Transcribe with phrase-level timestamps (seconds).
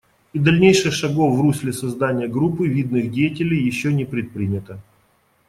[0.33, 4.81] И дальнейших шагов в русле создания группы видных деятелей еще не предпринято.